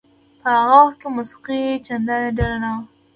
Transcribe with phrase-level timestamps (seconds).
[0.41, 2.81] په هغه وخت کې موسیقي چندانې ډېره نه وه.